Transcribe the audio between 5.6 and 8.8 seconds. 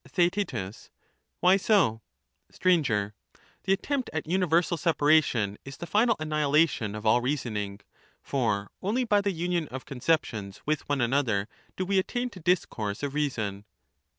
is the final anni 260 hilation of all reasoning; for